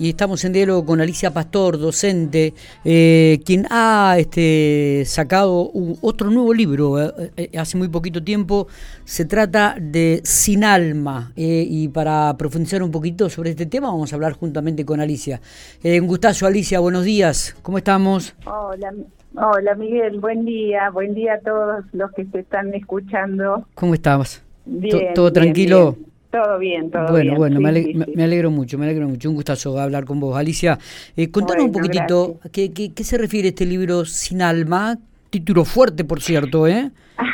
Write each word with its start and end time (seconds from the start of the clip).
y 0.00 0.08
estamos 0.08 0.42
en 0.46 0.54
diálogo 0.54 0.86
con 0.86 1.02
Alicia 1.02 1.30
Pastor, 1.30 1.78
docente, 1.78 2.54
eh, 2.86 3.38
quien 3.44 3.66
ha 3.68 4.16
este, 4.18 5.02
sacado 5.04 5.70
otro 6.00 6.30
nuevo 6.30 6.54
libro 6.54 6.98
eh, 6.98 7.30
eh, 7.36 7.58
hace 7.58 7.76
muy 7.76 7.88
poquito 7.88 8.24
tiempo. 8.24 8.66
Se 9.04 9.26
trata 9.26 9.76
de 9.78 10.22
Sin 10.24 10.64
Alma. 10.64 11.32
y 11.36 11.88
para 11.88 12.34
profundizar 12.38 12.82
un 12.82 12.90
poquito 12.90 13.28
sobre 13.28 13.50
este 13.50 13.66
tema, 13.66 13.88
vamos 13.88 14.10
a 14.12 14.16
hablar 14.16 14.32
juntamente 14.32 14.86
con 14.86 15.00
Alicia. 15.00 15.42
un 15.84 16.06
gustazo, 16.06 16.46
Alicia, 16.46 16.80
buenos 16.80 17.04
días. 17.04 17.54
¿Cómo 17.60 17.76
estamos? 17.76 18.34
Hola. 18.46 18.94
Hola 19.36 19.74
Miguel, 19.76 20.18
buen 20.18 20.44
día, 20.44 20.90
buen 20.90 21.14
día 21.14 21.34
a 21.34 21.40
todos 21.40 21.84
los 21.92 22.10
que 22.12 22.24
se 22.24 22.40
están 22.40 22.74
escuchando. 22.74 23.66
¿Cómo 23.74 23.94
estamos? 23.94 24.42
Bien, 24.64 25.14
¿Todo 25.14 25.30
tranquilo? 25.32 25.96
Todo 26.30 26.58
bien, 26.58 26.90
todo 26.90 27.12
bien. 27.14 27.34
Bueno, 27.34 27.58
bueno, 27.58 27.60
me, 27.60 28.22
alegro 28.22 28.50
mucho, 28.50 28.78
me 28.78 28.84
alegro 28.84 29.08
mucho. 29.08 29.28
Un 29.28 29.34
gustazo 29.34 29.78
hablar 29.78 30.04
con 30.04 30.20
vos. 30.20 30.36
Alicia, 30.36 30.78
eh, 31.16 31.30
contanos 31.30 31.64
un 31.64 31.72
poquitito, 31.72 32.38
¿qué, 32.52 32.72
qué, 32.72 33.04
se 33.04 33.18
refiere 33.18 33.48
este 33.48 33.66
libro 33.66 34.04
Sin 34.04 34.40
Alma? 34.40 34.96
Título 35.30 35.64
fuerte, 35.64 36.04
por 36.04 36.20
cierto, 36.20 36.66
¿eh? 36.66 36.90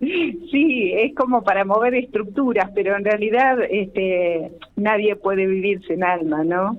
Sí, 0.00 0.92
es 0.94 1.14
como 1.14 1.42
para 1.42 1.64
mover 1.64 1.94
estructuras, 1.94 2.70
pero 2.74 2.96
en 2.96 3.04
realidad 3.04 3.58
este, 3.68 4.52
nadie 4.76 5.16
puede 5.16 5.46
vivir 5.46 5.84
sin 5.86 6.04
alma, 6.04 6.44
¿no? 6.44 6.76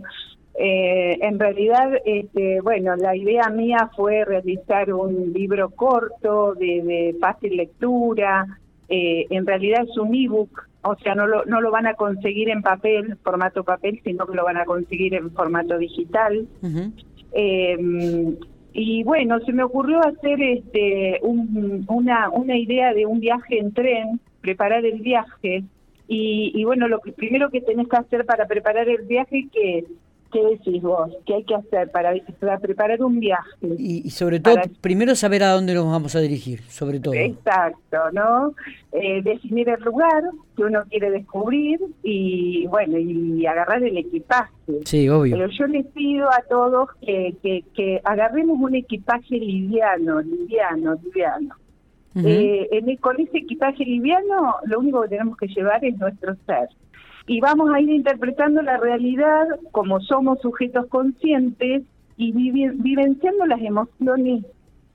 Eh, 0.58 1.18
en 1.22 1.38
realidad, 1.38 1.90
este, 2.06 2.62
bueno, 2.62 2.96
la 2.96 3.16
idea 3.16 3.50
mía 3.50 3.90
fue 3.96 4.24
realizar 4.24 4.94
un 4.94 5.34
libro 5.34 5.70
corto, 5.72 6.54
de, 6.56 6.82
de 6.84 7.16
fácil 7.20 7.58
lectura. 7.58 8.46
Eh, 8.88 9.26
en 9.30 9.46
realidad 9.46 9.84
es 9.90 9.98
un 9.98 10.16
ebook 10.16 10.70
o 10.86 10.96
sea, 10.98 11.16
no 11.16 11.28
lo, 11.28 11.46
no 11.46 11.62
lo 11.62 11.72
van 11.72 11.88
a 11.88 11.96
conseguir 11.96 12.50
en 12.50 12.62
papel, 12.62 13.18
formato 13.24 13.64
papel, 13.64 14.00
sino 14.04 14.26
que 14.26 14.36
lo 14.36 14.44
van 14.44 14.58
a 14.58 14.66
conseguir 14.66 15.16
en 15.16 15.32
formato 15.32 15.78
digital. 15.78 16.48
eh, 17.34 18.38
y 18.78 19.04
bueno, 19.04 19.40
se 19.40 19.54
me 19.54 19.64
ocurrió 19.64 20.00
hacer 20.06 20.42
este 20.42 21.20
una, 21.22 22.30
una 22.30 22.58
idea 22.58 22.94
de 22.94 23.06
un 23.06 23.22
viaje 23.22 23.58
en 23.58 23.74
tren, 23.74 24.20
preparar 24.42 24.86
el 24.86 25.00
viaje. 25.00 25.64
Y, 26.08 26.52
y 26.54 26.64
bueno, 26.66 26.88
lo 26.88 27.00
que, 27.00 27.14
primero 27.14 27.50
que 27.50 27.62
tenés 27.62 27.88
que 27.88 27.96
hacer 27.96 28.26
para 28.26 28.46
preparar 28.48 28.90
el 28.90 29.04
viaje, 29.04 29.48
que 29.52 29.86
¿Qué 30.36 30.44
decís 30.44 30.82
vos? 30.82 31.16
¿Qué 31.26 31.36
hay 31.36 31.44
que 31.46 31.56
hacer 31.56 31.90
para, 31.92 32.12
preparar 32.60 33.02
un 33.02 33.22
viaje? 33.22 33.56
Y, 33.78 34.10
sobre 34.10 34.42
todo, 34.42 34.58
primero 34.82 35.16
saber 35.16 35.44
a 35.44 35.52
dónde 35.52 35.74
nos 35.74 35.90
vamos 35.90 36.14
a 36.14 36.20
dirigir, 36.20 36.62
sobre 36.64 37.00
todo. 37.00 37.14
Exacto, 37.14 38.12
¿no? 38.12 38.54
Eh, 38.92 39.22
definir 39.22 39.70
el 39.70 39.82
lugar 39.82 40.24
que 40.58 40.64
uno 40.64 40.84
quiere 40.90 41.10
descubrir 41.12 41.80
y, 42.04 42.68
bueno, 42.68 42.98
y 42.98 43.46
agarrar 43.46 43.82
el 43.82 43.96
equipaje. 43.96 44.52
Sí, 44.84 45.08
obvio. 45.08 45.38
Pero 45.38 45.50
yo 45.52 45.68
les 45.68 45.86
pido 45.86 46.28
a 46.28 46.44
todos 46.50 46.90
que, 47.00 47.34
que, 47.42 47.64
que 47.74 48.02
agarremos 48.04 48.58
un 48.60 48.76
equipaje 48.76 49.40
liviano, 49.40 50.20
liviano, 50.20 50.96
liviano. 51.02 51.56
eh, 52.16 52.68
en 52.74 52.94
con 52.98 53.22
ese 53.22 53.38
equipaje 53.38 53.86
liviano, 53.86 54.56
lo 54.66 54.80
único 54.80 55.02
que 55.04 55.08
tenemos 55.08 55.38
que 55.38 55.48
llevar 55.48 55.86
es 55.86 55.98
nuestro 55.98 56.36
ser 56.46 56.68
y 57.28 57.40
vamos 57.40 57.72
a 57.74 57.80
ir 57.80 57.90
interpretando 57.90 58.62
la 58.62 58.78
realidad 58.78 59.48
como 59.72 60.00
somos 60.02 60.40
sujetos 60.42 60.88
conscientes 60.88 61.84
y 62.18 62.32
vivenciando 62.32 63.46
las 63.46 63.62
emociones 63.62 64.46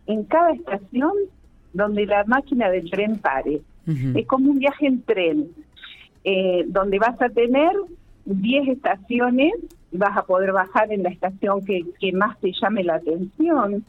en 0.06 0.24
cada 0.24 0.52
estación 0.52 1.12
donde 1.72 2.06
la 2.06 2.24
máquina 2.24 2.70
del 2.70 2.90
tren 2.90 3.18
pare. 3.18 3.60
Es 4.14 4.26
como 4.28 4.52
un 4.52 4.60
viaje 4.60 4.86
en 4.86 5.02
tren, 5.02 5.48
eh, 6.22 6.64
donde 6.68 7.00
vas 7.00 7.20
a 7.20 7.28
tener 7.28 7.72
10 8.24 8.68
estaciones, 8.68 9.52
vas 9.90 10.16
a 10.16 10.22
poder 10.22 10.52
bajar 10.52 10.92
en 10.92 11.02
la 11.02 11.08
estación 11.08 11.64
que, 11.64 11.84
que 11.98 12.12
más 12.12 12.38
te 12.38 12.52
llame 12.52 12.84
la 12.84 12.96
atención. 12.96 13.84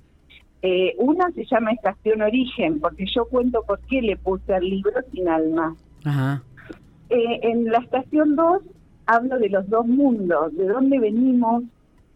Eh, 0.63 0.95
una 0.97 1.29
se 1.31 1.45
llama 1.45 1.71
Estación 1.71 2.21
Origen, 2.23 2.79
porque 2.79 3.05
yo 3.13 3.25
cuento 3.25 3.63
por 3.63 3.79
qué 3.81 4.01
le 4.01 4.17
puse 4.17 4.55
al 4.55 4.67
libro 4.67 4.93
Sin 5.11 5.27
Alma. 5.27 5.75
Ajá. 6.03 6.41
Eh, 7.11 7.39
en 7.43 7.65
la 7.65 7.79
estación 7.79 8.37
2 8.37 8.61
hablo 9.05 9.37
de 9.37 9.49
los 9.49 9.69
dos 9.69 9.85
mundos, 9.85 10.55
de 10.55 10.65
dónde 10.65 10.97
venimos 10.97 11.63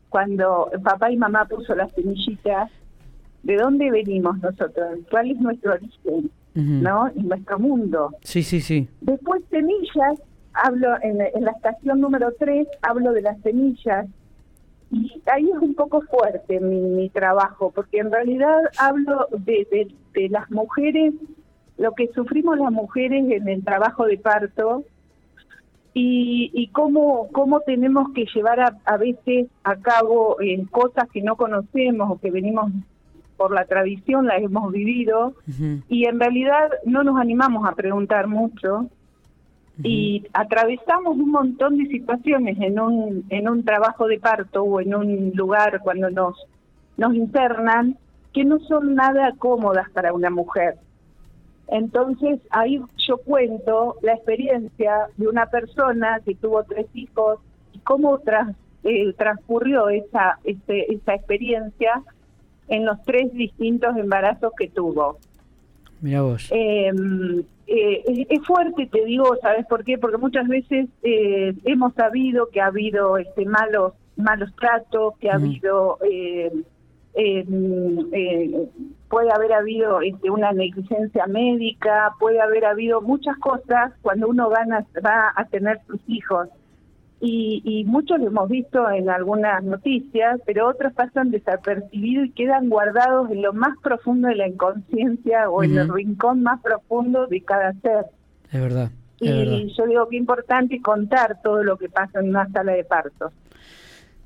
cuando 0.07 0.71
papá 0.85 1.11
y 1.11 1.17
mamá 1.17 1.43
puso 1.45 1.75
las 1.75 1.91
semillitas, 1.91 2.71
de 3.43 3.57
dónde 3.57 3.91
venimos 3.91 4.37
nosotros, 4.39 4.99
cuál 5.11 5.31
es 5.31 5.39
nuestro 5.41 5.73
origen, 5.73 6.31
¿no? 6.53 7.09
En 7.09 7.27
nuestro 7.27 7.59
mundo. 7.59 8.15
Sí, 8.23 8.41
sí, 8.41 8.61
sí. 8.61 8.87
Después 9.01 9.43
semillas, 9.49 10.21
hablo 10.53 10.95
en, 11.01 11.17
la 11.17 11.51
estación 11.51 11.99
número 11.99 12.33
3, 12.39 12.65
hablo 12.81 13.11
de 13.11 13.21
las 13.21 13.37
semillas, 13.41 14.07
y 14.91 15.21
ahí 15.25 15.49
es 15.51 15.59
un 15.59 15.75
poco 15.75 15.99
fuerte 16.03 16.61
mi, 16.61 17.09
trabajo, 17.09 17.73
porque 17.75 17.97
en 17.97 18.13
realidad 18.13 18.59
hablo 18.77 19.27
de, 19.31 19.91
de 20.13 20.29
las 20.29 20.49
mujeres 20.49 21.13
lo 21.77 21.93
que 21.93 22.07
sufrimos 22.13 22.57
las 22.57 22.71
mujeres 22.71 23.29
en 23.29 23.47
el 23.47 23.63
trabajo 23.63 24.05
de 24.05 24.17
parto 24.17 24.83
y, 25.93 26.51
y 26.53 26.67
cómo, 26.67 27.29
cómo 27.31 27.61
tenemos 27.61 28.09
que 28.13 28.25
llevar 28.33 28.59
a, 28.59 28.97
veces 28.97 29.47
a 29.63 29.75
cabo 29.77 30.37
eh, 30.41 30.63
cosas 30.71 31.09
que 31.11 31.21
no 31.21 31.35
conocemos 31.35 32.11
o 32.11 32.19
que 32.19 32.31
venimos 32.31 32.71
por 33.37 33.53
la 33.53 33.65
tradición, 33.65 34.27
las 34.27 34.41
hemos 34.41 34.71
vivido 34.71 35.33
y 35.89 36.05
en 36.05 36.19
realidad 36.19 36.69
no 36.85 37.03
nos 37.03 37.19
animamos 37.19 37.67
a 37.67 37.75
preguntar 37.75 38.27
mucho 38.27 38.89
y 39.83 40.25
atravesamos 40.31 41.17
un 41.17 41.31
montón 41.31 41.77
de 41.77 41.87
situaciones 41.87 42.57
en 42.61 42.79
un, 42.79 43.25
en 43.29 43.49
un 43.49 43.65
trabajo 43.65 44.07
de 44.07 44.19
parto 44.19 44.63
o 44.63 44.79
en 44.79 44.95
un 44.95 45.31
lugar 45.35 45.81
cuando 45.83 46.09
nos, 46.09 46.37
nos 46.95 47.13
internan 47.13 47.97
que 48.33 48.45
no 48.45 48.59
son 48.59 48.95
nada 48.95 49.33
cómodas 49.37 49.89
para 49.91 50.13
una 50.13 50.29
mujer. 50.29 50.75
Entonces 51.67 52.39
ahí 52.51 52.81
yo 52.97 53.17
cuento 53.17 53.95
la 54.01 54.13
experiencia 54.13 55.07
de 55.17 55.27
una 55.27 55.47
persona 55.47 56.19
que 56.23 56.35
tuvo 56.35 56.63
tres 56.63 56.87
hijos 56.93 57.39
y 57.73 57.79
cómo 57.79 58.19
eh, 58.83 59.13
transcurrió 59.17 59.89
esa, 59.89 60.39
este, 60.43 60.93
esa 60.93 61.15
experiencia 61.15 62.03
en 62.67 62.85
los 62.85 63.01
tres 63.03 63.33
distintos 63.33 63.97
embarazos 63.97 64.53
que 64.57 64.67
tuvo. 64.67 65.17
Mira 66.01 66.21
vos. 66.21 66.49
Em, 66.51 67.43
eh, 67.67 68.27
es, 68.29 68.45
fuerte, 68.45 68.85
te 68.85 69.05
digo, 69.05 69.35
¿sabes 69.41 69.65
por 69.65 69.83
qué? 69.83 69.97
Porque 69.97 70.17
muchas 70.17 70.47
veces 70.47 70.87
eh, 71.01 71.53
hemos 71.63 71.93
sabido 71.95 72.49
que 72.49 72.61
ha 72.61 72.67
habido 72.67 73.17
este 73.17 73.45
malos 73.45 73.93
malos 74.15 74.53
tratos, 74.55 75.17
que 75.19 75.29
ha 75.29 75.35
habido 75.35 75.97
eh, 76.03 76.51
eh, 77.15 78.67
puede 79.09 79.31
haber 79.31 79.53
habido 79.53 80.01
este, 80.01 80.29
una 80.29 80.51
negligencia 80.51 81.27
médica, 81.27 82.13
puede 82.19 82.41
haber 82.41 82.65
habido 82.65 83.01
muchas 83.01 83.37
cosas 83.37 83.93
cuando 84.01 84.27
uno 84.27 84.49
gana, 84.49 84.85
va 85.05 85.31
a 85.35 85.45
tener 85.45 85.79
sus 85.87 85.99
hijos. 86.07 86.49
Y, 87.21 87.61
y 87.63 87.85
muchos 87.85 88.19
lo 88.19 88.27
hemos 88.27 88.49
visto 88.49 88.89
en 88.91 89.09
algunas 89.09 89.63
noticias, 89.63 90.39
pero 90.45 90.67
otros 90.67 90.93
pasan 90.93 91.31
desapercibidos 91.31 92.27
y 92.27 92.31
quedan 92.31 92.69
guardados 92.69 93.31
en 93.31 93.41
lo 93.41 93.53
más 93.53 93.77
profundo 93.81 94.27
de 94.27 94.35
la 94.35 94.47
inconsciencia 94.47 95.49
o 95.49 95.63
en 95.63 95.77
el 95.77 95.91
rincón 95.91 96.43
más 96.43 96.61
profundo 96.61 97.25
de 97.27 97.41
cada 97.41 97.73
ser. 97.81 98.05
Es 98.51 98.61
verdad. 98.61 98.91
y 99.19 99.73
yo 99.75 99.87
digo 99.87 100.07
que 100.09 100.17
es 100.17 100.19
importante 100.19 100.81
contar 100.81 101.41
todo 101.41 101.63
lo 101.63 101.77
que 101.77 101.89
pasa 101.89 102.19
en 102.19 102.29
una 102.29 102.47
sala 102.51 102.73
de 102.73 102.83
partos 102.83 103.31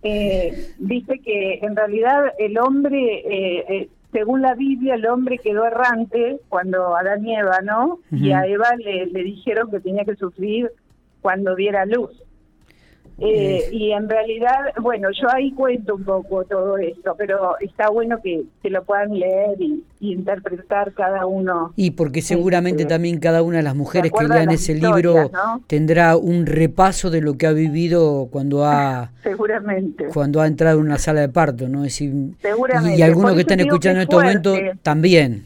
eh, 0.01 0.71
dice 0.77 1.19
que 1.19 1.59
en 1.61 1.75
realidad 1.75 2.33
el 2.37 2.57
hombre, 2.57 3.19
eh, 3.19 3.65
eh, 3.69 3.89
según 4.11 4.41
la 4.41 4.55
Biblia, 4.55 4.95
el 4.95 5.05
hombre 5.05 5.37
quedó 5.37 5.65
errante 5.65 6.39
cuando 6.49 6.95
Adán 6.95 7.25
y 7.25 7.35
Eva, 7.35 7.59
¿no? 7.63 7.99
Y 8.11 8.31
a 8.31 8.45
Eva 8.45 8.75
le, 8.77 9.05
le 9.05 9.23
dijeron 9.23 9.69
que 9.69 9.79
tenía 9.79 10.03
que 10.03 10.15
sufrir 10.15 10.71
cuando 11.21 11.55
diera 11.55 11.85
luz. 11.85 12.11
Eh, 13.21 13.69
y 13.71 13.91
en 13.91 14.07
realidad, 14.07 14.73
bueno, 14.81 15.09
yo 15.11 15.27
ahí 15.33 15.51
cuento 15.51 15.95
un 15.95 16.03
poco 16.03 16.43
todo 16.45 16.77
esto, 16.77 17.15
pero 17.17 17.57
está 17.59 17.89
bueno 17.89 18.21
que, 18.21 18.43
se 18.61 18.69
lo 18.69 18.83
puedan 18.83 19.17
leer 19.17 19.59
y, 19.59 19.83
interpretar 20.01 20.93
cada 20.93 21.25
uno. 21.25 21.73
Y 21.75 21.91
porque 21.91 22.21
seguramente 22.21 22.83
este, 22.83 22.93
también 22.93 23.19
cada 23.19 23.43
una 23.43 23.57
de 23.57 23.63
las 23.63 23.75
mujeres 23.75 24.13
que 24.17 24.25
lean 24.25 24.49
ese 24.49 24.73
libro 24.75 25.29
tendrá 25.67 26.15
un 26.15 26.45
repaso 26.45 27.09
de 27.09 27.21
lo 27.21 27.37
que 27.37 27.47
ha 27.47 27.51
vivido 27.51 28.29
cuando 28.31 28.63
ha 28.63 29.11
seguramente 29.23 30.05
cuando 30.13 30.39
ha 30.39 30.47
entrado 30.47 30.79
en 30.79 30.85
una 30.85 30.97
sala 30.97 31.21
de 31.21 31.29
parto, 31.29 31.67
¿no? 31.67 31.83
Es 31.83 31.95
seguramente. 31.95 32.97
Y, 32.97 33.01
algunos 33.01 33.33
que 33.33 33.41
están 33.41 33.59
escuchando 33.59 33.99
en 33.99 34.03
este 34.03 34.15
momento 34.15 34.55
también. 34.81 35.43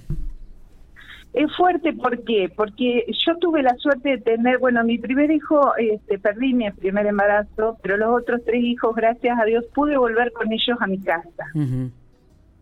Es 1.34 1.56
fuerte, 1.56 1.94
¿por 1.94 2.24
qué? 2.24 2.52
Porque 2.56 3.06
yo 3.26 3.36
tuve 3.38 3.64
la 3.64 3.76
suerte 3.78 4.10
de 4.10 4.18
tener, 4.20 4.60
bueno, 4.60 4.84
mi 4.84 5.00
primer 5.00 5.32
hijo, 5.32 5.76
este, 5.78 6.20
perdí 6.20 6.54
mi 6.54 6.70
primer 6.72 7.08
embarazo, 7.08 7.78
pero 7.82 7.98
los 7.98 8.22
otros 8.22 8.42
tres 8.46 8.64
hijos, 8.64 8.96
gracias 8.96 9.40
a 9.40 9.46
Dios, 9.46 9.66
pude 9.74 9.98
volver 9.98 10.32
con 10.32 10.52
ellos 10.52 10.78
a 10.80 10.86
mi 10.86 11.00
casa. 11.00 11.46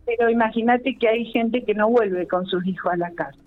Pero 0.06 0.30
imagínate 0.30 0.96
que 0.98 1.10
hay 1.10 1.26
gente 1.26 1.64
que 1.64 1.74
no 1.74 1.90
vuelve 1.90 2.28
con 2.28 2.46
sus 2.46 2.66
hijos 2.66 2.94
a 2.94 2.98
la 2.98 3.12
casa. 3.12 3.38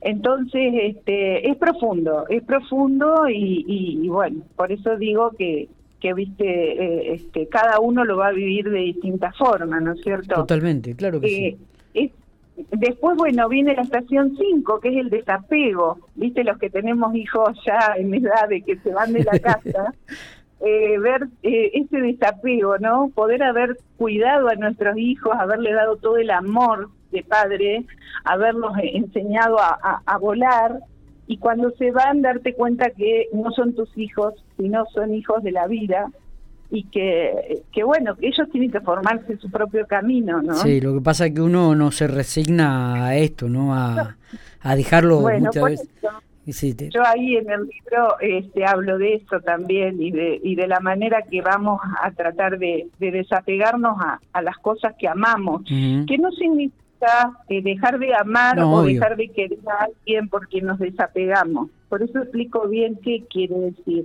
Entonces, 0.00 0.72
este, 0.74 1.48
es 1.50 1.56
profundo, 1.56 2.26
es 2.28 2.42
profundo 2.44 3.28
y, 3.28 3.64
y, 3.66 4.08
bueno, 4.08 4.42
por 4.54 4.70
eso 4.70 4.96
digo 4.96 5.30
que, 5.36 5.68
que 5.98 6.12
viste, 6.14 6.44
eh, 6.44 7.14
este, 7.14 7.48
cada 7.48 7.80
uno 7.80 8.04
lo 8.04 8.18
va 8.18 8.28
a 8.28 8.32
vivir 8.32 8.70
de 8.70 8.80
distinta 8.80 9.32
forma, 9.32 9.80
¿no 9.80 9.92
es 9.92 10.02
cierto? 10.02 10.34
Totalmente, 10.34 10.94
claro 10.94 11.20
que 11.20 11.28
sí. 11.28 11.58
Eh, 12.56 12.66
después, 12.72 13.16
bueno, 13.16 13.48
viene 13.48 13.74
la 13.74 13.82
estación 13.82 14.36
5, 14.36 14.80
que 14.80 14.88
es 14.88 14.96
el 14.96 15.10
desapego, 15.10 15.98
viste, 16.14 16.44
los 16.44 16.58
que 16.58 16.70
tenemos 16.70 17.14
hijos 17.14 17.58
ya 17.66 17.94
en 17.96 18.14
edad 18.14 18.48
de 18.48 18.62
que 18.62 18.78
se 18.78 18.92
van 18.92 19.12
de 19.12 19.24
la 19.24 19.38
casa. 19.38 19.94
Eh, 20.66 20.98
ver 20.98 21.28
ese 21.42 21.98
desapego, 21.98 22.78
¿no? 22.78 23.10
Poder 23.14 23.42
haber 23.42 23.76
cuidado 23.98 24.48
a 24.48 24.54
nuestros 24.54 24.96
hijos, 24.96 25.34
haberle 25.38 25.74
dado 25.74 25.96
todo 25.96 26.16
el 26.16 26.30
amor 26.30 26.88
de 27.10 27.22
padre, 27.22 27.84
haberlos 28.24 28.72
enseñado 28.80 29.58
a, 29.60 30.00
a 30.06 30.16
volar, 30.16 30.80
y 31.26 31.36
cuando 31.36 31.70
se 31.72 31.90
van 31.90 32.22
darte 32.22 32.54
cuenta 32.54 32.88
que 32.90 33.28
no 33.34 33.50
son 33.50 33.74
tus 33.74 33.94
hijos, 33.98 34.34
sino 34.56 34.86
son 34.86 35.12
hijos 35.12 35.42
de 35.42 35.52
la 35.52 35.66
vida 35.66 36.10
y 36.74 36.84
que, 36.84 37.62
que 37.72 37.84
bueno, 37.84 38.16
que 38.16 38.26
ellos 38.26 38.48
tienen 38.50 38.70
que 38.70 38.80
formarse 38.80 39.36
su 39.38 39.48
propio 39.50 39.86
camino, 39.86 40.42
¿no? 40.42 40.54
Sí, 40.54 40.80
lo 40.80 40.94
que 40.94 41.00
pasa 41.00 41.26
es 41.26 41.34
que 41.34 41.40
uno 41.40 41.74
no 41.76 41.92
se 41.92 42.08
resigna 42.08 43.06
a 43.06 43.16
esto, 43.16 43.48
¿no? 43.48 43.74
A, 43.74 44.16
a 44.60 44.76
dejarlo 44.76 45.20
muchas 45.20 45.62
veces. 45.62 45.88
Yo 46.90 47.02
ahí 47.06 47.36
en 47.36 47.48
el 47.48 47.60
libro 47.60 48.18
este, 48.20 48.66
hablo 48.66 48.98
de 48.98 49.14
eso 49.14 49.40
también 49.40 50.02
y 50.02 50.10
de, 50.10 50.40
y 50.42 50.56
de 50.56 50.66
la 50.66 50.80
manera 50.80 51.22
que 51.22 51.40
vamos 51.40 51.80
a 52.02 52.10
tratar 52.10 52.58
de, 52.58 52.88
desapegarnos 52.98 53.96
a, 54.00 54.20
a, 54.32 54.42
las 54.42 54.58
cosas 54.58 54.94
que 54.98 55.08
amamos, 55.08 55.62
que 55.64 56.18
no 56.18 56.30
significa 56.32 57.32
eh, 57.48 57.62
dejar 57.62 57.98
de 57.98 58.14
amar 58.14 58.60
o 58.60 58.82
dejar 58.82 59.16
de 59.16 59.28
querer 59.28 59.58
a 59.66 59.84
alguien 59.84 60.28
porque 60.28 60.60
nos 60.60 60.78
desapegamos. 60.78 61.70
Por 61.88 62.02
eso 62.02 62.18
explico 62.18 62.68
bien 62.68 62.98
qué 63.02 63.24
quiere 63.30 63.54
decir. 63.54 64.04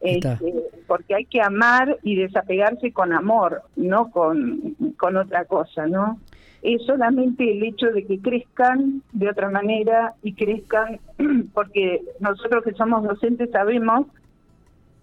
Este, 0.00 0.54
porque 0.86 1.14
hay 1.14 1.24
que 1.26 1.42
amar 1.42 1.98
y 2.02 2.16
desapegarse 2.16 2.92
con 2.92 3.12
amor, 3.12 3.62
no 3.76 4.10
con, 4.10 4.74
con 4.96 5.16
otra 5.16 5.44
cosa, 5.44 5.86
¿no? 5.86 6.18
Es 6.62 6.82
solamente 6.86 7.50
el 7.50 7.62
hecho 7.62 7.86
de 7.86 8.06
que 8.06 8.18
crezcan 8.18 9.02
de 9.12 9.28
otra 9.28 9.50
manera 9.50 10.14
y 10.22 10.32
crezcan, 10.34 11.00
porque 11.54 12.02
nosotros 12.18 12.64
que 12.64 12.72
somos 12.72 13.02
docentes 13.04 13.50
sabemos 13.50 14.06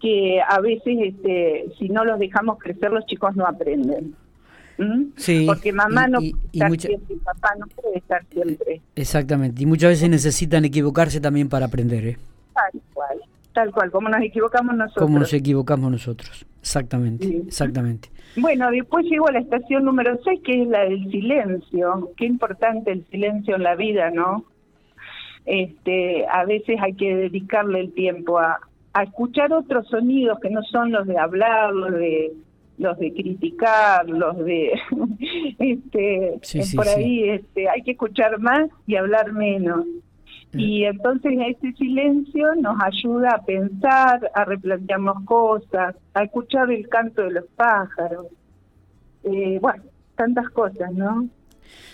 que 0.01 0.39
a 0.47 0.59
veces 0.61 0.97
este, 0.99 1.65
si 1.77 1.89
no 1.89 2.05
los 2.05 2.19
dejamos 2.19 2.59
crecer 2.59 2.91
los 2.91 3.05
chicos 3.05 3.35
no 3.35 3.45
aprenden. 3.45 4.15
Sí, 5.15 5.45
Porque 5.47 5.73
mamá 5.73 6.07
no 6.07 6.19
puede 6.19 6.35
estar 6.53 6.79
siempre, 6.79 7.15
papá 7.23 7.49
no 7.57 7.65
puede 7.67 7.97
estar 7.97 8.23
siempre. 8.31 8.81
Exactamente, 8.95 9.63
y 9.63 9.65
muchas 9.65 9.89
veces 9.89 10.09
necesitan 10.09 10.65
equivocarse 10.65 11.19
también 11.19 11.49
para 11.49 11.65
aprender. 11.65 12.05
¿eh? 12.05 12.17
Tal 12.53 12.81
cual, 12.93 13.17
tal 13.57 13.71
cual, 13.71 13.89
como 13.89 14.07
nos 14.07 14.21
equivocamos 14.21 14.75
nosotros. 14.75 15.03
Como 15.03 15.17
nos 15.17 15.33
equivocamos 15.33 15.89
nosotros, 15.89 16.45
exactamente, 16.61 17.41
exactamente. 17.47 18.11
Bueno, 18.35 18.69
después 18.69 19.03
llegó 19.07 19.29
a 19.29 19.31
la 19.31 19.39
estación 19.39 19.83
número 19.83 20.19
6, 20.23 20.41
que 20.45 20.61
es 20.61 20.67
la 20.67 20.81
del 20.81 21.09
silencio. 21.09 22.11
Qué 22.17 22.27
importante 22.27 22.91
el 22.91 23.03
silencio 23.07 23.55
en 23.55 23.63
la 23.63 23.73
vida, 23.73 24.11
¿no? 24.11 24.45
Este, 25.47 26.27
a 26.27 26.45
veces 26.45 26.77
hay 26.79 26.93
que 26.93 27.15
dedicarle 27.15 27.79
el 27.79 27.93
tiempo 27.95 28.37
a, 28.37 28.59
a 28.93 29.03
escuchar 29.03 29.51
otros 29.51 29.87
sonidos 29.87 30.39
que 30.39 30.51
no 30.51 30.61
son 30.61 30.91
los 30.91 31.07
de 31.07 31.17
hablar, 31.17 31.73
los 31.73 31.93
de 31.93 32.33
los 32.77 32.95
de 32.99 33.11
criticar, 33.11 34.07
los 34.07 34.37
de 34.37 34.79
este 35.57 36.39
por 36.75 36.87
ahí 36.87 37.27
este 37.27 37.67
hay 37.67 37.81
que 37.81 37.93
escuchar 37.93 38.37
más 38.37 38.69
y 38.85 38.97
hablar 38.97 39.33
menos. 39.33 39.83
Y 40.53 40.85
entonces 40.85 41.33
ese 41.47 41.73
silencio 41.73 42.55
nos 42.55 42.77
ayuda 42.81 43.31
a 43.35 43.45
pensar, 43.45 44.31
a 44.33 44.45
replantearnos 44.45 45.23
cosas, 45.25 45.95
a 46.13 46.23
escuchar 46.23 46.71
el 46.71 46.87
canto 46.89 47.21
de 47.23 47.31
los 47.31 47.45
pájaros. 47.55 48.27
Eh, 49.23 49.59
bueno, 49.61 49.83
tantas 50.15 50.49
cosas, 50.49 50.91
¿no? 50.93 51.27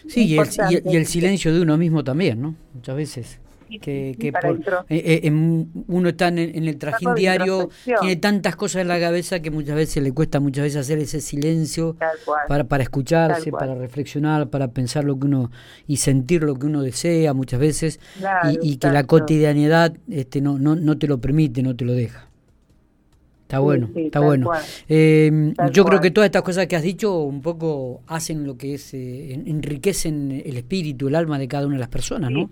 Sí, 0.07 0.27
y 0.27 0.37
el, 0.37 0.47
y 0.85 0.95
el, 0.95 1.05
silencio 1.07 1.53
de 1.53 1.61
uno 1.61 1.77
mismo 1.77 2.03
también, 2.03 2.41
¿no? 2.41 2.55
Muchas 2.73 2.95
veces 2.95 3.42
que, 3.81 4.15
que 4.19 4.31
por, 4.31 4.59
eh, 4.89 5.21
eh, 5.23 5.31
uno 5.31 6.09
está 6.09 6.27
en, 6.27 6.37
el 6.39 6.77
trajín 6.77 7.15
diario, 7.15 7.69
tiene 7.83 8.15
tantas 8.17 8.55
cosas 8.55 8.81
en 8.81 8.87
la 8.87 8.99
cabeza 8.99 9.39
que 9.39 9.51
muchas 9.51 9.75
veces 9.75 10.03
le 10.03 10.11
cuesta 10.11 10.39
muchas 10.39 10.63
veces 10.63 10.81
hacer 10.81 10.99
ese 10.99 11.21
silencio 11.21 11.95
para, 12.47 12.65
para 12.65 12.83
escucharse, 12.83 13.51
para 13.51 13.75
reflexionar, 13.75 14.49
para 14.49 14.69
pensar 14.69 15.03
lo 15.03 15.19
que 15.19 15.25
uno 15.27 15.51
y 15.87 15.97
sentir 15.97 16.43
lo 16.43 16.55
que 16.55 16.65
uno 16.65 16.81
desea 16.81 17.33
muchas 17.33 17.59
veces 17.59 17.99
y, 18.61 18.77
que 18.77 18.89
la 18.89 19.05
cotidianidad 19.05 19.93
este, 20.09 20.41
no, 20.41 20.59
no, 20.59 20.75
no 20.75 20.97
te 20.97 21.07
lo 21.07 21.19
permite, 21.19 21.61
no 21.63 21.75
te 21.75 21.85
lo 21.85 21.93
deja. 21.93 22.32
Está 23.43 23.59
bueno, 23.59 23.89
está 23.95 24.19
bueno. 24.19 24.49
Eh, 24.89 25.53
yo 25.71 25.85
creo 25.85 25.99
que 25.99 26.09
todas 26.09 26.25
estas 26.25 26.41
cosas 26.41 26.65
que 26.65 26.75
has 26.75 26.81
dicho 26.81 27.19
un 27.19 27.41
poco 27.41 28.01
hacen 28.07 28.47
lo 28.47 28.57
que 28.57 28.75
es, 28.75 28.93
eh, 28.95 29.33
enriquecen 29.45 30.41
el 30.43 30.57
espíritu, 30.57 31.07
el 31.07 31.15
alma 31.15 31.37
de 31.37 31.47
cada 31.47 31.67
una 31.67 31.75
de 31.75 31.81
las 31.81 31.89
personas, 31.89 32.31
¿no? 32.31 32.49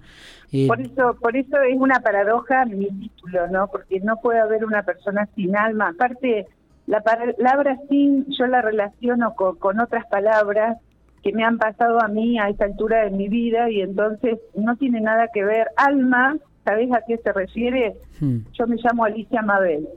Eh, 0.51 0.67
por 0.67 0.79
eso, 0.79 1.15
por 1.19 1.35
eso 1.35 1.59
es 1.61 1.75
una 1.79 2.01
paradoja 2.01 2.65
mi 2.65 2.87
título, 2.87 3.47
¿no? 3.47 3.67
Porque 3.67 3.99
no 4.01 4.17
puede 4.17 4.41
haber 4.41 4.63
una 4.65 4.83
persona 4.83 5.27
sin 5.35 5.55
alma. 5.55 5.89
Aparte, 5.89 6.47
la 6.85 7.01
palabra 7.01 7.79
sin 7.89 8.25
yo 8.37 8.45
la 8.47 8.61
relaciono 8.61 9.33
con, 9.33 9.55
con 9.55 9.79
otras 9.79 10.05
palabras 10.07 10.77
que 11.23 11.31
me 11.31 11.43
han 11.43 11.57
pasado 11.57 12.01
a 12.01 12.09
mí 12.09 12.37
a 12.39 12.49
esta 12.49 12.65
altura 12.65 13.05
de 13.05 13.11
mi 13.11 13.27
vida 13.27 13.69
y 13.69 13.81
entonces 13.81 14.39
no 14.55 14.75
tiene 14.75 15.01
nada 15.01 15.29
que 15.33 15.43
ver. 15.43 15.67
Alma, 15.77 16.35
¿sabes 16.65 16.91
a 16.91 17.01
qué 17.07 17.17
se 17.17 17.31
refiere? 17.31 17.95
Hmm. 18.19 18.39
Yo 18.53 18.67
me 18.67 18.75
llamo 18.77 19.05
Alicia 19.05 19.41
Mabel. 19.41 19.87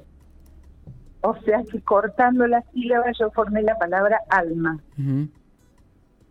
O 1.25 1.35
sea 1.37 1.63
que 1.71 1.81
cortando 1.81 2.47
las 2.47 2.65
sílabas 2.73 3.17
yo 3.19 3.31
formé 3.31 3.63
la 3.63 3.79
palabra 3.79 4.21
alma. 4.29 4.79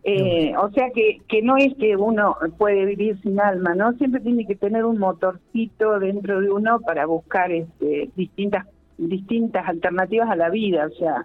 eh, 0.04 0.54
o 0.56 0.70
sea 0.70 0.90
que, 0.94 1.20
que 1.26 1.42
no 1.42 1.56
es 1.56 1.74
que 1.74 1.96
uno 1.96 2.36
puede 2.58 2.84
vivir 2.84 3.20
sin 3.20 3.40
alma, 3.40 3.74
¿no? 3.74 3.92
Siempre 3.94 4.20
tiene 4.20 4.46
que 4.46 4.54
tener 4.54 4.84
un 4.84 4.98
motorcito 4.98 5.98
dentro 5.98 6.40
de 6.40 6.48
uno 6.48 6.78
para 6.78 7.06
buscar 7.06 7.50
este, 7.50 8.08
distintas 8.14 8.66
distintas 8.96 9.66
alternativas 9.66 10.30
a 10.30 10.36
la 10.36 10.50
vida, 10.50 10.86
o 10.86 10.94
sea, 10.96 11.24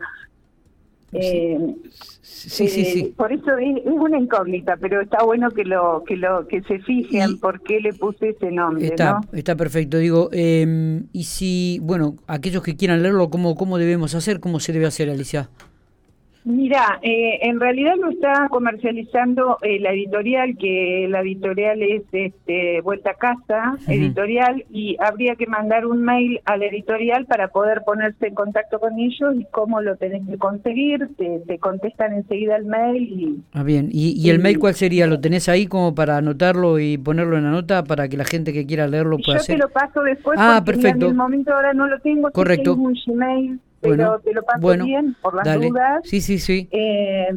eh, 1.12 1.76
sí, 2.22 2.68
sí, 2.68 2.86
sí, 2.86 3.00
eh, 3.00 3.14
Por 3.16 3.32
eso 3.32 3.58
es, 3.58 3.86
una 3.86 4.20
incógnita, 4.20 4.78
pero 4.78 5.02
está 5.02 5.24
bueno 5.24 5.50
que 5.52 5.64
lo 5.64 6.04
que 6.06 6.18
lo 6.18 6.48
que 6.48 6.62
se 6.64 6.80
fijen 6.80 7.40
por 7.40 7.62
qué 7.62 7.80
le 7.80 7.94
puse 7.94 8.30
ese 8.30 8.52
nombre. 8.52 8.88
Está, 8.88 9.20
está 9.34 9.56
perfecto. 9.56 9.98
Digo, 9.98 10.30
eh, 10.32 11.02
y 11.12 11.24
si, 11.24 11.80
bueno, 11.82 12.16
aquellos 12.28 12.64
que 12.64 12.76
quieran 12.76 13.02
leerlo, 13.02 13.30
¿cómo, 13.30 13.56
¿cómo 13.56 13.78
debemos 13.78 14.16
hacer? 14.16 14.40
¿Cómo 14.40 14.60
se 14.60 14.74
debe 14.74 14.86
hacer, 14.86 15.10
Alicia? 15.10 15.50
Mira, 16.50 16.98
eh, 17.04 17.42
en 17.44 17.60
realidad 17.60 17.94
lo 18.02 18.10
está 18.10 18.48
comercializando 18.50 19.60
eh, 19.62 19.80
la 19.80 19.92
editorial, 19.92 20.58
que 20.58 21.06
la 21.08 21.22
editorial 21.22 21.84
es 21.84 22.02
este, 22.12 22.82
Vuelta 22.82 23.12
a 23.12 23.14
Casa, 23.14 23.78
editorial, 23.86 24.66
y 24.72 24.98
habría 25.00 25.36
que 25.36 25.46
mandar 25.46 25.86
un 25.86 26.02
mail 26.02 26.42
a 26.46 26.58
la 26.58 26.66
editorial 26.66 27.28
para 27.28 27.50
poder 27.50 27.84
ponerse 27.86 28.26
en 28.26 28.34
contacto 28.34 28.80
con 28.80 28.98
ellos 28.98 29.36
y 29.36 29.46
cómo 29.52 29.80
lo 29.82 29.96
tenés 29.98 30.28
que 30.28 30.40
conseguir, 30.40 31.08
te, 31.18 31.60
contestan 31.60 32.14
enseguida 32.14 32.56
el 32.56 32.66
mail. 32.66 33.04
Y, 33.04 33.44
ah, 33.54 33.62
bien, 33.62 33.90
¿Y, 33.92 34.28
el 34.32 34.40
mail 34.40 34.58
cuál 34.58 34.74
sería? 34.74 35.06
¿Lo 35.06 35.20
tenés 35.20 35.50
ahí 35.50 35.68
como 35.68 35.94
para 35.94 36.18
anotarlo 36.18 36.80
y 36.80 36.98
ponerlo 36.98 37.38
en 37.38 37.44
la 37.44 37.52
nota 37.52 37.84
para 37.84 38.10
que 38.10 38.18
la 38.18 38.26
gente 38.26 38.54
que 38.54 38.66
quiera 38.66 38.88
leerlo 38.88 39.20
pueda 39.24 39.38
hacer? 39.38 39.56
Yo 39.56 39.68
te 39.68 39.68
lo 39.68 39.72
paso 39.72 40.02
después 40.02 40.40
ah, 40.42 40.64
porque 40.66 40.82
perfecto. 40.82 41.06
en 41.06 41.12
el 41.12 41.18
momento 41.18 41.54
ahora 41.54 41.76
no 41.76 41.86
lo 41.86 42.00
tengo, 42.00 42.32
Correcto. 42.32 42.74
un 42.74 42.98
Gmail 43.06 43.60
pero 43.82 44.20
te 44.20 44.34
lo 44.34 44.44
paso 44.44 44.84
bien 44.84 45.16
por 45.22 45.36
las 45.36 45.60
dudas. 45.60 46.02
Sí, 46.04 46.22
sí, 46.22 46.40
sí. 46.40 46.68
Eh, 46.72 47.28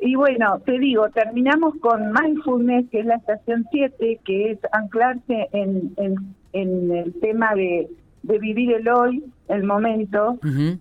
y 0.00 0.16
bueno, 0.16 0.60
te 0.64 0.78
digo, 0.80 1.08
terminamos 1.10 1.76
con 1.76 2.12
Mindfulness, 2.12 2.90
que 2.90 3.00
es 3.00 3.06
la 3.06 3.16
estación 3.16 3.66
7, 3.70 4.20
que 4.24 4.50
es 4.50 4.58
anclarse 4.72 5.48
en, 5.52 5.94
en, 5.96 6.90
el 6.92 7.14
tema 7.20 7.54
de, 7.54 7.88
de, 8.24 8.38
vivir 8.38 8.72
el 8.72 8.88
hoy, 8.88 9.24
el 9.46 9.62
momento, 9.62 10.38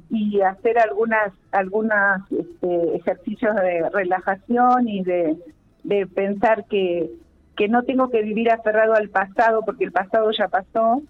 y 0.09 0.41
hacer 0.41 0.79
algunas 0.79 1.31
algunas 1.51 2.23
este, 2.31 2.95
ejercicios 2.95 3.55
de 3.55 3.89
relajación 3.91 4.87
y 4.87 5.03
de, 5.03 5.37
de 5.83 6.07
pensar 6.07 6.65
que, 6.65 7.11
que 7.55 7.67
no 7.67 7.83
tengo 7.83 8.09
que 8.09 8.23
vivir 8.23 8.49
aferrado 8.49 8.95
al 8.95 9.09
pasado, 9.09 9.61
porque 9.63 9.83
el 9.83 9.91
pasado 9.91 10.31
ya 10.31 10.47
pasó, 10.47 11.03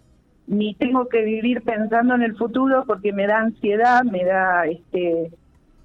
ni 0.51 0.73
tengo 0.75 1.07
que 1.07 1.21
vivir 1.21 1.61
pensando 1.61 2.13
en 2.13 2.23
el 2.23 2.35
futuro 2.35 2.83
porque 2.85 3.13
me 3.13 3.25
da 3.25 3.39
ansiedad, 3.39 4.03
me 4.03 4.25
da 4.25 4.65
este 4.65 5.31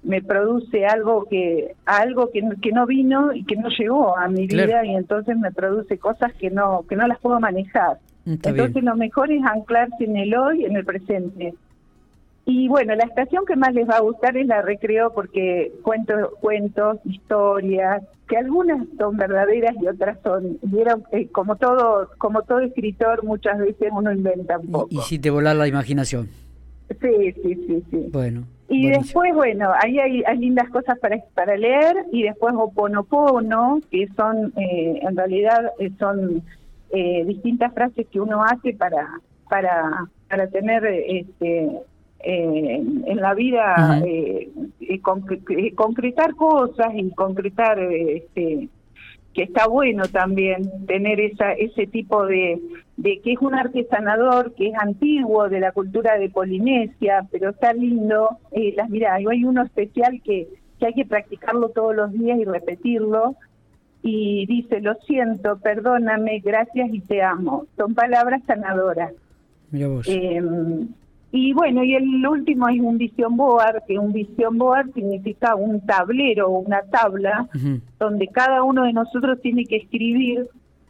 me 0.03 0.21
produce 0.21 0.85
algo 0.85 1.25
que 1.25 1.73
algo 1.85 2.29
que, 2.31 2.41
que 2.61 2.71
no 2.73 2.85
vino 2.85 3.33
y 3.33 3.45
que 3.45 3.55
no 3.55 3.69
llegó 3.69 4.17
a 4.17 4.27
mi 4.27 4.45
vida 4.45 4.85
y 4.85 4.93
entonces 4.93 5.37
me 5.37 5.51
produce 5.51 5.97
cosas 5.97 6.33
que 6.33 6.51
no 6.51 6.85
que 6.87 6.97
no 6.97 7.07
las 7.07 7.17
puedo 7.19 7.39
manejar. 7.39 7.97
entonces 8.25 8.83
lo 8.83 8.95
mejor 8.97 9.31
es 9.31 9.41
anclarse 9.45 10.03
en 10.03 10.17
el 10.17 10.35
hoy, 10.35 10.65
en 10.65 10.75
el 10.75 10.83
presente. 10.83 11.53
Y 12.49 12.69
bueno, 12.69 12.95
la 12.95 13.03
estación 13.03 13.45
que 13.45 13.57
más 13.57 13.73
les 13.73 13.89
va 13.89 13.97
a 13.97 14.01
gustar 14.01 14.37
es 14.37 14.47
la 14.47 14.61
recreo 14.61 15.11
porque 15.13 15.73
cuento 15.81 16.13
cuentos, 16.39 16.97
historias, 17.03 18.01
que 18.29 18.37
algunas 18.37 18.87
son 18.97 19.17
verdaderas 19.17 19.75
y 19.81 19.85
otras 19.85 20.17
son, 20.23 20.57
vieron, 20.61 21.03
eh, 21.11 21.27
como 21.27 21.57
todo 21.57 22.09
como 22.17 22.43
todo 22.43 22.59
escritor 22.59 23.25
muchas 23.25 23.57
veces 23.59 23.89
uno 23.91 24.13
inventa 24.13 24.59
un 24.59 24.71
poco. 24.71 24.87
Y, 24.89 24.97
si 24.99 25.19
te 25.19 25.29
volar 25.29 25.57
la 25.57 25.67
imaginación. 25.67 26.29
Sí, 27.01 27.33
sí, 27.43 27.55
sí, 27.67 27.83
sí. 27.91 28.09
Bueno, 28.13 28.45
Y 28.69 28.91
después, 28.91 29.33
bueno, 29.35 29.73
ahí 29.83 29.99
hay, 29.99 30.23
lindas 30.37 30.69
cosas 30.69 30.97
para, 30.99 31.17
para 31.35 31.57
leer 31.57 32.05
y 32.13 32.23
después 32.23 32.53
Oponopono, 32.55 33.81
que 33.91 34.07
son, 34.15 34.53
eh, 34.55 34.99
en 35.01 35.17
realidad, 35.17 35.73
eh, 35.79 35.91
son 35.99 36.43
eh, 36.91 37.25
distintas 37.25 37.73
frases 37.73 38.07
que 38.09 38.21
uno 38.21 38.41
hace 38.41 38.73
para, 38.73 39.19
para, 39.49 40.07
para 40.29 40.47
tener 40.47 40.85
este, 40.85 41.81
en 42.19 43.17
la 43.17 43.33
vida, 43.33 44.01
concretar 45.75 46.35
cosas 46.35 46.87
y 46.95 47.09
concretar 47.11 47.79
este, 47.79 48.69
que 49.37 49.43
está 49.43 49.67
bueno 49.67 50.07
también 50.07 50.87
tener 50.87 51.19
esa, 51.19 51.53
ese 51.53 51.85
tipo 51.85 52.25
de, 52.25 52.59
de 52.97 53.21
que 53.21 53.33
es 53.33 53.39
un 53.39 53.53
artesanador 53.53 54.55
que 54.55 54.69
es 54.69 54.73
antiguo 54.75 55.47
de 55.47 55.59
la 55.59 55.71
cultura 55.71 56.17
de 56.17 56.31
Polinesia, 56.31 57.27
pero 57.31 57.51
está 57.51 57.71
lindo. 57.71 58.39
Eh, 58.51 58.73
las 58.75 58.89
mira, 58.89 59.13
hay 59.13 59.43
uno 59.43 59.63
especial 59.63 60.23
que, 60.23 60.47
que 60.79 60.87
hay 60.87 60.93
que 60.93 61.05
practicarlo 61.05 61.69
todos 61.69 61.95
los 61.95 62.11
días 62.13 62.39
y 62.39 62.45
repetirlo. 62.45 63.35
Y 64.01 64.47
dice, 64.47 64.81
lo 64.81 64.95
siento, 65.05 65.59
perdóname, 65.59 66.39
gracias 66.39 66.89
y 66.91 67.01
te 67.01 67.21
amo. 67.21 67.67
Son 67.77 67.93
palabras 67.93 68.41
sanadoras. 68.47 69.13
Mira 69.69 69.87
vos. 69.87 70.07
Y 71.37 71.53
bueno, 71.53 71.83
y 71.83 71.93
el 71.93 72.25
último 72.25 72.67
es 72.67 72.79
un 72.79 72.97
vision 72.97 73.37
board, 73.37 73.83
que 73.87 73.99
un 73.99 74.11
vision 74.11 74.57
board 74.57 74.91
significa 74.93 75.55
un 75.55 75.85
tablero 75.85 76.47
o 76.47 76.59
una 76.59 76.81
tabla 76.81 77.47
donde 77.99 78.27
cada 78.27 78.63
uno 78.63 78.85
de 78.85 78.93
nosotros 78.93 79.39
tiene 79.41 79.65
que 79.65 79.77
escribir 79.77 80.47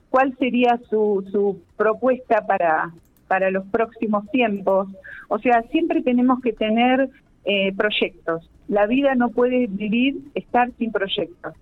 cuál 0.10 0.36
sería 0.38 0.80
su, 0.89 1.27
su 1.32 1.62
propuesta 1.75 2.46
para, 2.48 2.92
para 3.27 3.51
los 3.51 3.66
próximos 3.66 4.30
tiempos. 4.32 4.88
O 5.27 5.38
sea, 5.39 5.63
siempre 5.63 6.01
tenemos 6.01 6.39
que 6.42 6.54
tener 6.54 7.10
eh, 7.46 7.74
proyectos. 7.75 8.50
La 8.70 8.88
vida 8.88 9.16
no 9.16 9.30
puede 9.30 9.68
vivir, 9.68 10.18
estar 10.34 10.72
sin 10.77 10.92
proyectos. 10.92 11.54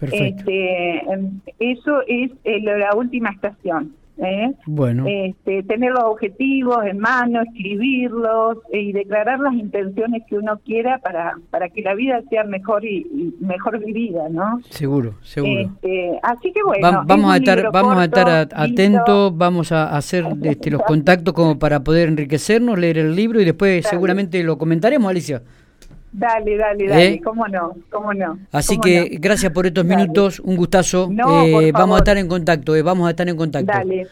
Este, 0.00 0.98
em, 1.12 1.40
eso 1.58 2.02
es 2.06 2.30
eh, 2.44 2.60
la 2.60 2.94
última 2.96 3.30
estación. 3.30 3.94
¿Eh? 4.18 4.52
Bueno. 4.66 5.04
Este, 5.06 5.62
tener 5.64 5.92
los 5.92 6.04
objetivos 6.04 6.84
en 6.84 6.98
mano, 6.98 7.42
escribirlos 7.42 8.58
eh, 8.72 8.80
y 8.80 8.92
declarar 8.92 9.40
las 9.40 9.54
intenciones 9.54 10.22
que 10.28 10.36
uno 10.36 10.60
quiera 10.64 10.98
para, 10.98 11.36
para 11.50 11.68
que 11.68 11.82
la 11.82 11.94
vida 11.94 12.22
sea 12.30 12.44
mejor 12.44 12.84
y, 12.84 13.34
mejor 13.40 13.84
vivida, 13.84 14.28
¿no? 14.28 14.60
Seguro, 14.70 15.14
seguro. 15.22 15.60
Este, 15.60 16.18
así 16.22 16.52
que 16.52 16.62
bueno. 16.64 17.02
vamos, 17.06 17.32
a 17.32 17.36
estar, 17.36 17.70
vamos 17.72 17.96
a 17.98 18.04
estar 18.04 18.48
atentos, 18.54 19.36
vamos 19.36 19.72
a 19.72 19.96
hacer 19.96 20.24
este, 20.42 20.70
los 20.70 20.82
contactos 20.82 21.34
como 21.34 21.58
para 21.58 21.80
poder 21.80 22.08
enriquecernos, 22.08 22.78
leer 22.78 22.98
el 22.98 23.14
libro 23.14 23.40
y 23.40 23.44
después 23.44 23.86
seguramente 23.86 24.42
lo 24.42 24.58
comentaremos, 24.58 25.10
Alicia. 25.10 25.42
Dale, 26.16 26.56
dale, 26.56 26.86
dale, 26.86 27.08
¿Eh? 27.14 27.20
cómo 27.24 27.48
no, 27.48 27.74
cómo 27.90 28.14
no. 28.14 28.38
Así 28.52 28.78
que 28.78 29.18
gracias 29.20 29.50
por 29.50 29.66
estos 29.66 29.84
minutos, 29.84 30.38
un 30.38 30.54
gustazo. 30.54 31.10
Eh, 31.10 31.72
vamos 31.72 31.96
a 31.96 31.98
estar 31.98 32.16
en 32.16 32.28
contacto, 32.28 32.76
eh, 32.76 32.82
vamos 32.82 33.08
a 33.08 33.10
estar 33.10 33.28
en 33.28 33.36
contacto. 33.36 33.72
Dale. 33.72 34.06